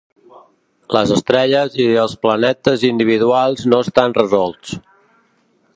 Les 0.95 1.11
estrelles 1.15 1.75
i 1.83 1.85
els 2.05 2.15
planetes 2.25 2.87
individuals 2.91 3.69
no 3.75 3.83
estan 3.87 4.17
resolts. 4.23 4.79